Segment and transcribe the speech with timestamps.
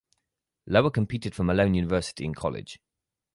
[0.65, 2.79] Lower competed for Malone University in college.